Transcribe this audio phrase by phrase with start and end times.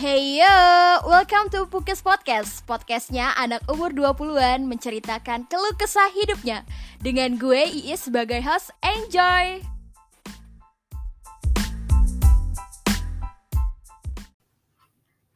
[0.00, 0.56] Hey yo,
[1.04, 2.64] welcome to Pukis Podcast.
[2.64, 6.64] Podcastnya anak umur 20-an menceritakan keluh kesah hidupnya.
[7.04, 9.60] Dengan gue Iis sebagai host, enjoy!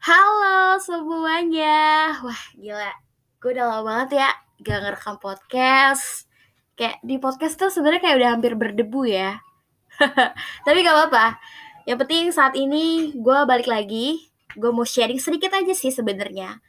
[0.00, 2.16] Halo semuanya.
[2.24, 2.92] Wah gila,
[3.44, 4.30] gue udah lama banget ya
[4.64, 6.24] gak ngerekam podcast.
[6.72, 9.44] Kayak di podcast tuh sebenarnya kayak udah hampir berdebu ya.
[10.64, 11.36] Tapi gak apa-apa.
[11.84, 16.62] Yang penting saat ini gue balik lagi gue mau sharing sedikit aja sih sebenarnya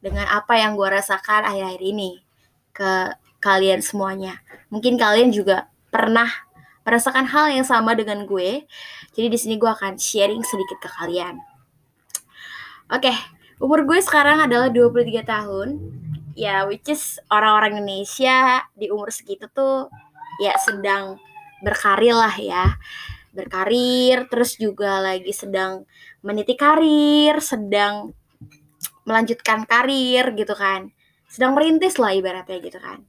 [0.00, 2.24] dengan apa yang gue rasakan akhir-akhir ini
[2.72, 4.40] ke kalian semuanya.
[4.72, 6.28] Mungkin kalian juga pernah
[6.84, 8.64] merasakan hal yang sama dengan gue.
[9.12, 11.40] Jadi di sini gue akan sharing sedikit ke kalian.
[12.90, 13.12] Oke,
[13.60, 15.68] umur gue sekarang adalah 23 tahun.
[16.34, 19.92] Ya, which is orang-orang Indonesia di umur segitu tuh
[20.40, 21.20] ya sedang
[21.60, 22.80] berkarir lah ya.
[23.30, 25.86] Berkarir, terus juga lagi sedang
[26.20, 28.12] meniti karir, sedang
[29.08, 30.92] melanjutkan karir gitu kan.
[31.30, 33.02] Sedang merintis lah ibaratnya gitu kan.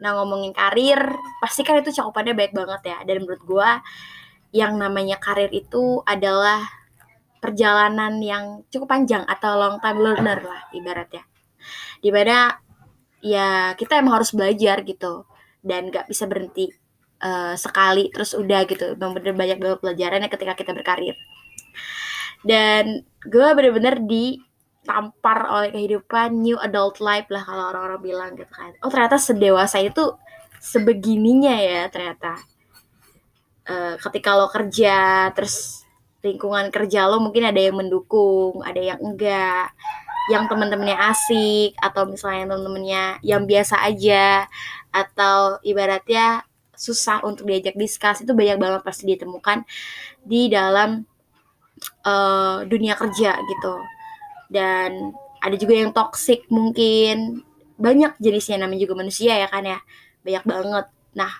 [0.00, 1.00] Nah ngomongin karir,
[1.42, 2.98] pasti kan itu cakupannya baik banget ya.
[3.04, 3.70] Dan menurut gue,
[4.54, 6.64] yang namanya karir itu adalah
[7.40, 11.24] perjalanan yang cukup panjang atau long time learner lah ibaratnya.
[12.00, 12.56] Di mana
[13.20, 15.26] ya kita emang harus belajar gitu.
[15.60, 16.72] Dan gak bisa berhenti
[17.20, 18.96] uh, sekali terus udah gitu.
[18.96, 21.16] Bener-bener banyak banget pelajarannya ketika kita berkarir
[22.46, 28.72] dan gue bener-bener ditampar oleh kehidupan new adult life lah kalau orang-orang bilang gitu kan.
[28.80, 30.16] Oh ternyata sedewasa itu
[30.60, 32.40] sebegininya ya ternyata.
[33.70, 35.84] Uh, ketika lo kerja terus
[36.24, 39.72] lingkungan kerja lo mungkin ada yang mendukung ada yang enggak.
[40.30, 44.46] Yang temen-temennya asik atau misalnya temen-temennya yang biasa aja.
[44.94, 48.24] Atau ibaratnya susah untuk diajak diskus.
[48.24, 49.68] Itu banyak banget pasti ditemukan
[50.24, 51.04] di dalam
[52.04, 53.74] uh, dunia kerja gitu.
[54.50, 57.44] Dan ada juga yang toxic mungkin.
[57.80, 59.78] Banyak jenisnya namanya juga manusia ya kan ya.
[60.24, 60.86] Banyak banget.
[61.16, 61.32] Nah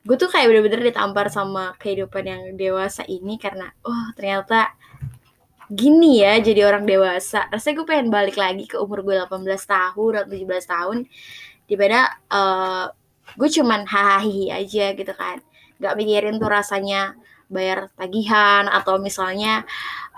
[0.00, 4.72] gue tuh kayak bener-bener ditampar sama kehidupan yang dewasa ini karena oh ternyata
[5.70, 7.46] gini ya jadi orang dewasa.
[7.52, 10.98] Rasanya gue pengen balik lagi ke umur gue 18 tahun atau 17 tahun.
[11.70, 12.84] Di mana uh,
[13.38, 15.38] gue cuman hahaha aja gitu kan.
[15.78, 17.14] Gak mikirin tuh rasanya
[17.50, 19.66] bayar tagihan atau misalnya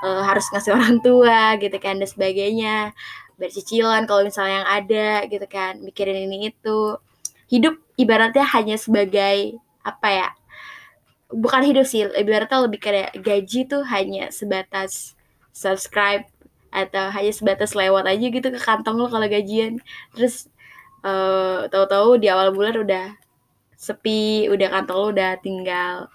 [0.04, 2.92] uh, harus ngasih orang tua gitu kan dan sebagainya.
[3.40, 7.00] Bayar cicilan kalau misalnya yang ada gitu kan mikirin ini itu.
[7.48, 10.28] Hidup ibaratnya hanya sebagai apa ya
[11.32, 15.16] bukan hidup sih ibaratnya lebih kayak gaji tuh hanya sebatas
[15.50, 16.28] subscribe
[16.72, 19.80] atau hanya sebatas lewat aja gitu ke kantong lo kalau gajian.
[20.16, 20.48] Terus
[21.04, 23.06] uh, tahu-tahu di awal bulan udah
[23.76, 26.08] sepi udah kantong lo udah tinggal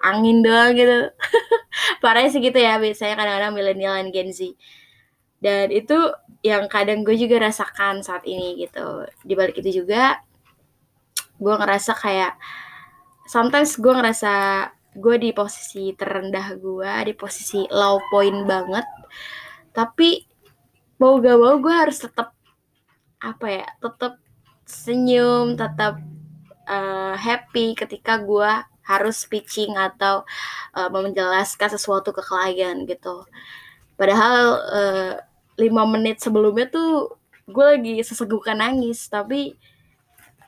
[0.00, 1.12] angin doang gitu.
[2.02, 4.56] Parahnya sih gitu ya biasanya kadang-kadang milenial dan Gen Z.
[5.40, 5.96] Dan itu
[6.44, 9.04] yang kadang gue juga rasakan saat ini gitu.
[9.24, 10.20] Di balik itu juga
[11.40, 12.36] gue ngerasa kayak
[13.24, 14.32] sometimes gue ngerasa
[14.96, 18.84] gue di posisi terendah gue di posisi low point banget.
[19.72, 20.24] Tapi
[21.00, 22.36] mau gak mau gue harus tetap
[23.20, 24.16] apa ya tetap
[24.64, 26.00] senyum tetap
[26.68, 28.52] uh, happy ketika gue
[28.90, 30.26] harus pitching atau
[30.74, 33.22] uh, menjelaskan sesuatu ke klien gitu.
[33.94, 35.12] Padahal uh,
[35.54, 37.14] lima menit sebelumnya tuh
[37.46, 39.54] gue lagi sesegukan nangis, tapi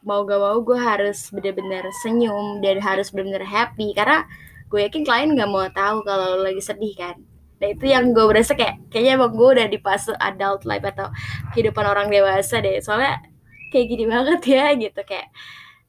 [0.03, 4.27] mau gak mau gue harus bener-bener senyum dan harus bener-bener happy karena
[4.67, 7.17] gue yakin klien gak mau tahu kalau lo lagi sedih kan.
[7.63, 11.15] Nah itu yang gue berasa kayak kayaknya emang gue udah di fase adult life atau
[11.55, 12.83] kehidupan orang dewasa deh.
[12.83, 13.23] Soalnya
[13.71, 15.31] kayak gini banget ya gitu kayak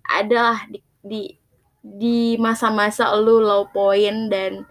[0.06, 1.24] adalah di, di
[1.84, 4.64] di masa-masa lu low point dan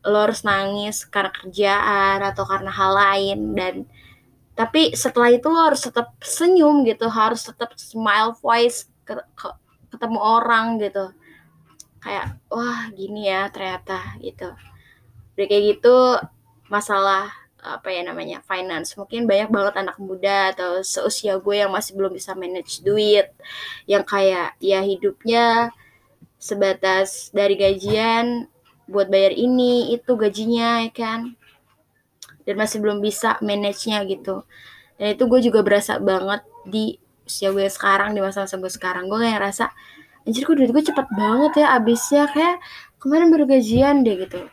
[0.00, 3.74] lo harus nangis karena kerjaan atau karena hal lain dan
[4.56, 9.48] tapi setelah itu lo harus tetap senyum gitu harus tetap smile voice ke, ke,
[9.92, 11.12] ketemu orang gitu.
[12.00, 14.52] Kayak wah gini ya ternyata gitu.
[15.36, 15.96] Udah kayak gitu
[16.68, 18.96] masalah apa ya namanya finance.
[18.96, 23.32] Mungkin banyak banget anak muda atau seusia gue yang masih belum bisa manage duit.
[23.84, 25.72] Yang kayak ya hidupnya
[26.40, 28.48] sebatas dari gajian
[28.88, 31.20] buat bayar ini itu gajinya ya kan?
[32.48, 34.42] Dan masih belum bisa manage-nya gitu.
[34.96, 36.96] Dan itu gue juga berasa banget di
[37.28, 39.06] usia gue sekarang di masa-masa gue sekarang.
[39.06, 39.64] Gue kayak ngerasa
[40.26, 42.24] anjir kok duit gue cepet banget ya abisnya.
[42.32, 42.58] Kayak
[42.98, 44.48] kemarin baru gajian deh gitu.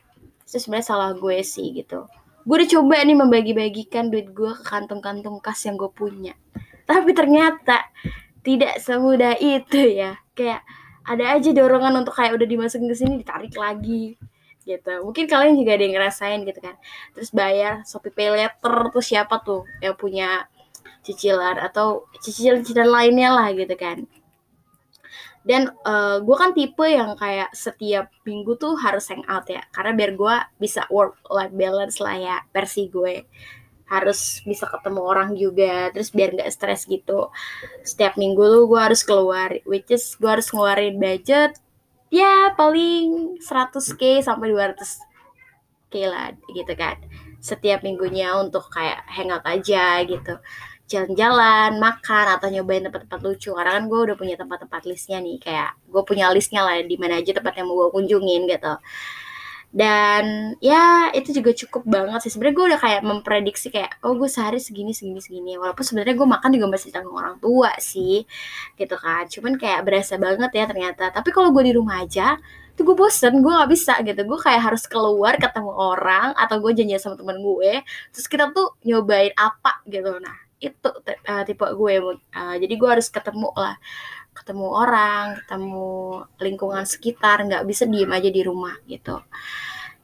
[0.46, 2.06] Itu sebenarnya salah gue sih gitu.
[2.44, 6.36] Gue udah coba nih membagi-bagikan duit gue ke kantong-kantong kas yang gue punya.
[6.88, 7.90] Tapi ternyata
[8.44, 10.20] tidak semudah itu ya.
[10.38, 10.62] Kayak
[11.08, 14.20] ada aja dorongan untuk kayak udah dimasukin ke sini ditarik lagi
[14.68, 14.94] gitu.
[15.08, 16.76] Mungkin kalian juga ada yang ngerasain gitu kan.
[17.16, 20.52] Terus bayar Shopee Pay Later tuh siapa tuh yang punya
[21.08, 24.04] cicilan atau cicilan-cicilan lainnya lah gitu kan.
[25.48, 29.96] Dan uh, gue kan tipe yang kayak setiap minggu tuh harus hang out ya karena
[29.96, 33.24] biar gue bisa work life balance lah ya versi gue
[33.88, 37.32] harus bisa ketemu orang juga terus biar nggak stres gitu.
[37.88, 41.56] Setiap minggu tuh gue harus keluar which is gue harus ngeluarin budget
[42.12, 47.00] ya paling 100k sampai 200k lah gitu kan.
[47.40, 50.36] Setiap minggunya untuk kayak hangout aja gitu.
[50.88, 53.52] Jalan-jalan, makan atau nyobain tempat-tempat lucu.
[53.52, 57.20] Karena kan gue udah punya tempat-tempat listnya nih, kayak gue punya listnya lah di mana
[57.20, 58.74] aja tempat yang mau gue kunjungin gitu
[59.76, 62.32] dan ya itu juga cukup banget sih.
[62.34, 65.60] Sebenarnya gue udah kayak memprediksi kayak oh gue sehari segini segini segini.
[65.60, 68.24] Walaupun sebenarnya gue makan juga masih tanggung orang tua sih
[68.80, 69.28] gitu kan.
[69.28, 71.12] Cuman kayak berasa banget ya ternyata.
[71.12, 72.40] Tapi kalau gue di rumah aja
[72.78, 74.22] tuh gue bosen gue nggak bisa gitu.
[74.24, 77.84] Gue kayak harus keluar ketemu orang atau gue janjian sama temen gue
[78.16, 80.16] terus kita tuh nyobain apa gitu.
[80.24, 81.94] Nah itu uh, tipe gue
[82.34, 83.78] uh, jadi gue harus ketemu lah
[84.38, 85.90] ketemu orang, ketemu
[86.38, 89.18] lingkungan sekitar, nggak bisa diem aja di rumah gitu.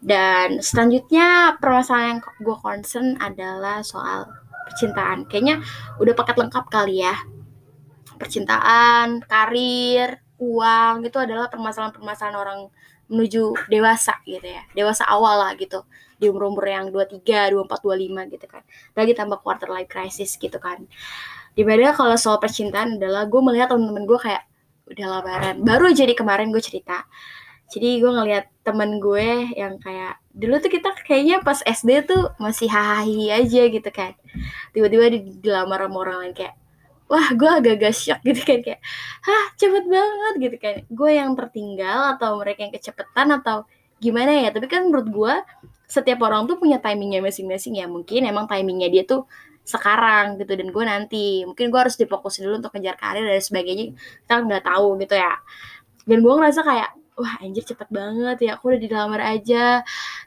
[0.03, 4.27] Dan selanjutnya permasalahan yang gue concern adalah soal
[4.67, 5.29] percintaan.
[5.29, 5.63] Kayaknya
[6.01, 7.15] udah paket lengkap kali ya.
[8.19, 12.59] Percintaan, karir, uang itu adalah permasalahan-permasalahan orang
[13.07, 14.67] menuju dewasa gitu ya.
[14.75, 15.87] Dewasa awal lah gitu.
[16.19, 18.63] Di umur-umur yang 23, 24, 25 gitu kan.
[18.95, 20.83] Lagi tambah quarter life crisis gitu kan
[21.53, 24.43] di mana kalau soal percintaan adalah gue melihat temen-temen gue kayak
[24.89, 27.05] udah lebaran baru jadi kemarin gue cerita.
[27.73, 32.69] Jadi gue ngeliat temen gue yang kayak dulu tuh kita kayaknya pas SD tuh masih
[32.69, 34.13] hahaha aja gitu kan.
[34.75, 35.09] Tiba-tiba
[35.41, 36.53] dilamar sama orang lain kayak
[37.09, 38.59] wah gue agak-agak shock gitu kan.
[38.61, 38.81] Kayak
[39.25, 40.75] hah cepet banget gitu kan.
[40.91, 43.65] Gue yang tertinggal atau mereka yang kecepetan atau
[43.97, 44.49] gimana ya?
[44.53, 45.33] Tapi kan menurut gue
[45.89, 47.89] setiap orang tuh punya timingnya masing-masing ya.
[47.89, 49.25] Mungkin emang timingnya dia tuh
[49.63, 51.25] sekarang gitu dan gue nanti.
[51.47, 53.95] Mungkin gue harus difokusin dulu untuk kejar karir dan sebagainya.
[54.27, 55.33] Kita nggak tahu gitu ya.
[56.03, 56.89] Dan gue ngerasa kayak
[57.19, 59.81] wah anjir cepet banget ya aku udah di dalamar aja.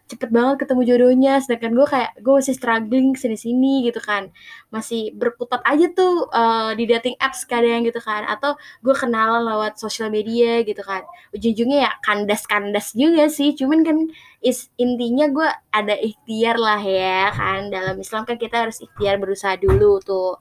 [0.07, 1.33] Cepet banget ketemu jodohnya.
[1.43, 4.31] Sedangkan gue kayak gue masih struggling sini sini gitu kan.
[4.71, 8.25] Masih berputar aja tuh uh, di dating apps kadang gitu kan.
[8.27, 8.55] Atau
[8.87, 11.03] gue kenalan lewat sosial media gitu kan.
[11.35, 13.55] Ujung-ujungnya ya kandas-kandas juga sih.
[13.59, 13.99] Cuman kan
[14.43, 17.69] is intinya gue ada ikhtiar lah ya kan.
[17.69, 20.39] Dalam Islam kan kita harus ikhtiar berusaha dulu tuh.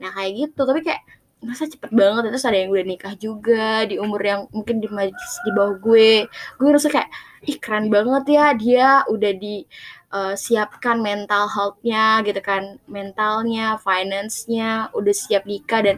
[0.00, 0.60] Nah kayak gitu.
[0.64, 1.02] Tapi kayak
[1.42, 5.50] masa cepet banget terus ada yang udah nikah juga di umur yang mungkin di di
[5.54, 6.26] bawah gue.
[6.58, 7.10] Gue ngerasa kayak
[7.50, 9.66] ih keren banget ya dia udah di
[10.14, 12.78] uh, siapkan mental healthnya gitu kan.
[12.86, 15.96] Mentalnya finance-nya udah siap nikah dan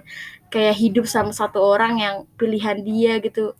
[0.48, 3.52] kayak hidup sama satu orang yang pilihan dia gitu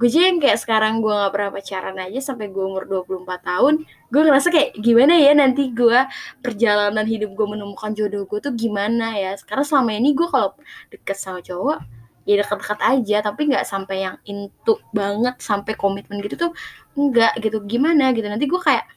[0.00, 3.84] gue aja yang kayak sekarang gue gak pernah pacaran aja sampai gue umur 24 tahun
[3.84, 6.00] gue ngerasa kayak gimana ya nanti gue
[6.40, 9.36] perjalanan hidup gue menemukan jodoh gue tuh gimana ya.
[9.44, 10.56] Karena selama ini gue kalau
[10.88, 11.78] deket sama cowok
[12.24, 16.52] ya deket-deket aja tapi nggak sampai yang intu banget sampai komitmen gitu tuh
[16.96, 17.60] enggak gitu.
[17.68, 18.24] Gimana gitu?
[18.24, 18.88] Nanti gue kayak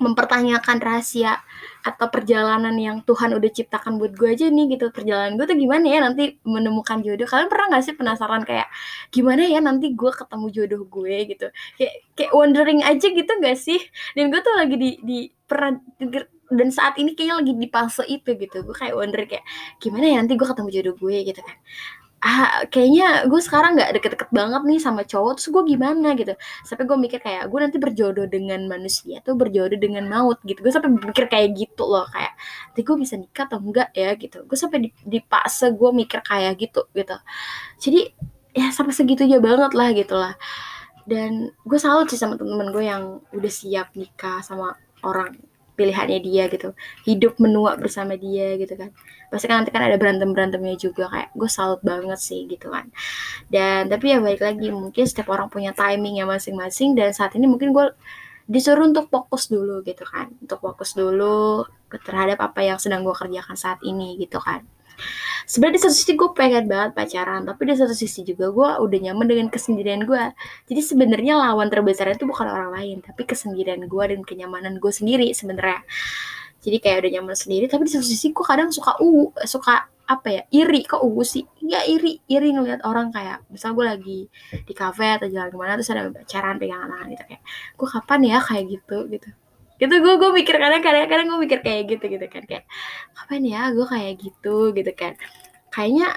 [0.00, 1.42] mempertanyakan rahasia
[1.82, 4.94] atau perjalanan yang Tuhan udah ciptakan buat gue aja nih gitu.
[4.94, 7.26] Perjalanan gue tuh gimana ya nanti menemukan jodoh.
[7.26, 8.68] Kalian pernah gak sih penasaran kayak
[9.10, 11.16] gimana ya nanti gue ketemu jodoh gue?
[11.34, 11.46] gitu.
[11.78, 13.80] Kayak kayak wondering aja gitu gak sih?
[14.14, 15.76] Dan gue tuh lagi di di pernah
[16.52, 18.56] dan saat ini kayaknya lagi di fase itu gitu.
[18.62, 19.44] Gue kayak wonder kayak
[19.82, 21.16] gimana ya nanti gue ketemu jodoh gue?
[21.26, 21.56] gitu kan
[22.22, 26.32] ah kayaknya gue sekarang nggak deket-deket banget nih sama cowok terus gue gimana gitu.
[26.62, 30.62] Sampai gue mikir kayak gue nanti berjodoh dengan manusia tuh berjodoh dengan maut gitu.
[30.62, 32.32] Gue sampai mikir kayak gitu loh kayak
[32.70, 34.38] nanti gue bisa nikah atau enggak ya gitu.
[34.46, 37.16] Gue sampai di, di fase gue mikir kayak gitu gitu.
[37.82, 38.00] Jadi
[38.54, 40.34] ya sampai segitunya banget lah gitu lah.
[41.02, 45.34] Dan gue salut sih sama temen-temen gue yang udah siap nikah sama orang
[45.82, 46.78] pilihannya dia gitu.
[47.02, 48.94] Hidup menua bersama dia gitu kan.
[49.26, 52.86] Pasti kan nanti kan ada berantem berantemnya juga kayak gue salut banget sih gitu kan.
[53.50, 57.74] Dan tapi ya baik lagi mungkin setiap orang punya timingnya masing-masing dan saat ini mungkin
[57.74, 57.90] gue
[58.46, 60.30] disuruh untuk fokus dulu gitu kan.
[60.38, 64.62] Untuk fokus dulu terhadap apa yang sedang gue kerjakan saat ini gitu kan
[65.48, 68.98] sebenarnya di satu sisi gue pengen banget pacaran tapi di satu sisi juga gue udah
[69.10, 70.22] nyaman dengan kesendirian gue
[70.70, 75.28] jadi sebenarnya lawan terbesar itu bukan orang lain tapi kesendirian gue dan kenyamanan gue sendiri
[75.36, 75.82] sebenarnya.
[76.62, 80.28] Jadi kayak udah nyaman sendiri tapi di satu sisi gue kadang suka uh suka apa
[80.30, 80.86] ya iri.
[80.86, 81.42] Kok uh sih?
[81.62, 84.20] Ya iri iri ngeliat orang kayak misal gue lagi
[84.62, 87.42] di kafe atau jalan ke mana terus ada pacaran pegangan tangan gitu kayak
[87.78, 88.38] gue kapan ya?
[88.38, 89.28] Kayak gitu gitu
[89.82, 92.42] gitu gue gue mikir kadang kadang kadang gue mikir kayak gitu gitu kan.
[92.46, 92.64] Kayak
[93.18, 94.56] kapan ya gue kayak gitu?
[94.70, 95.12] Gitu kan.
[95.74, 96.08] Kayaknya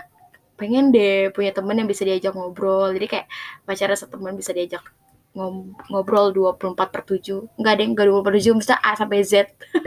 [0.56, 2.94] pengen deh punya temen yang bisa diajak ngobrol.
[2.94, 3.28] Jadi kayak
[3.66, 4.86] pacaran satu teman bisa diajak
[5.92, 9.34] ngobrol 24 per 7 Enggak deh, enggak 24 per 7 Maksudnya A sampai Z.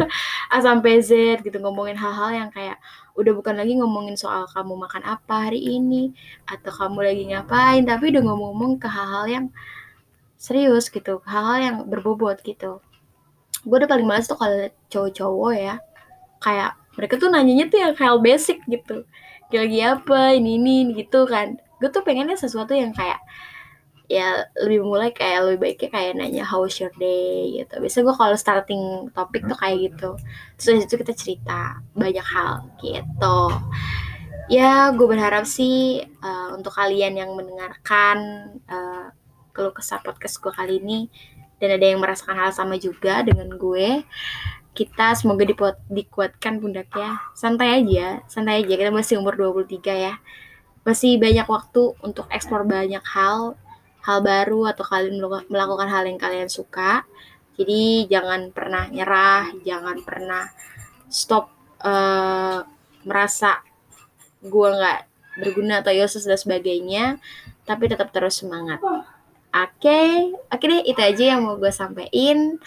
[0.55, 2.77] A sampai Z gitu Ngomongin hal-hal yang kayak
[3.17, 6.13] Udah bukan lagi ngomongin soal kamu makan apa hari ini
[6.45, 9.47] Atau kamu lagi ngapain Tapi udah ngomong-ngomong ke hal-hal yang
[10.37, 12.85] Serius gitu Hal-hal yang berbobot gitu
[13.65, 15.75] Gue udah paling males tuh kalau cowok-cowok ya.
[16.39, 19.07] Kayak mereka tuh nanyanya tuh yang hal basic gitu.
[19.55, 21.59] Lagi apa ini ini gitu kan.
[21.79, 23.23] Gue tuh pengennya sesuatu yang kayak
[24.09, 27.61] ya lebih mulai kayak lebih baiknya kayak nanya how was your day?
[27.63, 27.75] gitu.
[27.79, 30.11] Biasanya gue kalau starting topik tuh kayak gitu.
[30.59, 31.61] Terus dari kita cerita
[31.95, 33.39] banyak hal gitu.
[34.49, 38.19] Ya gue berharap sih uh, untuk kalian yang mendengarkan
[38.65, 39.13] uh,
[39.53, 41.11] keluh kesah podcast gue kali ini
[41.59, 44.03] dan ada yang merasakan hal sama juga dengan gue.
[44.75, 47.19] Kita semoga dipuat, dikuatkan pundaknya.
[47.35, 48.75] Santai aja santai aja.
[48.79, 50.15] Kita masih umur 23 ya.
[50.87, 53.59] Masih banyak waktu untuk eksplor banyak hal
[54.09, 55.21] hal baru atau kalian
[55.53, 57.05] melakukan hal yang kalian suka.
[57.59, 60.47] Jadi jangan pernah nyerah, jangan pernah
[61.11, 61.51] stop
[61.83, 62.63] uh,
[63.03, 63.61] merasa
[64.39, 65.01] gue nggak
[65.43, 67.19] berguna atau yosus dan sebagainya,
[67.67, 68.79] tapi tetap terus semangat.
[69.49, 70.13] Oke, okay.
[70.53, 72.61] oke okay deh itu aja yang mau gue sampaikan.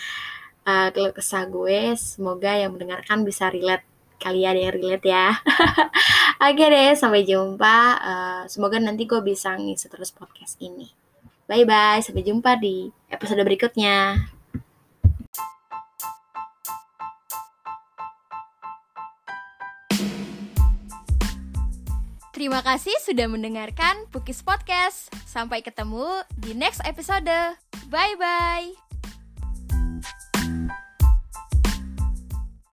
[0.65, 3.85] Uh, kalau kesah gue, semoga yang mendengarkan bisa relate
[4.21, 5.33] kalian yang relate ya.
[6.41, 7.77] Oke okay deh, sampai jumpa.
[8.01, 10.89] Uh, semoga nanti gue bisa ngisi terus podcast ini.
[11.49, 14.17] Bye bye, sampai jumpa di episode berikutnya.
[22.41, 25.13] Terima kasih sudah mendengarkan Pukis Podcast.
[25.29, 27.29] Sampai ketemu di next episode.
[27.93, 28.90] Bye bye.